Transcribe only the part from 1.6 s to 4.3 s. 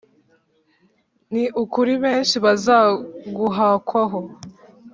ukuri benshi bazaguhakwaho